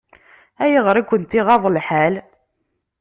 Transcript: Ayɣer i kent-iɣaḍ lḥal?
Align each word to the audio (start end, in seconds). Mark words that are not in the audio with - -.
Ayɣer 0.63 0.95
i 0.97 1.03
kent-iɣaḍ 1.09 1.63
lḥal? 1.69 2.15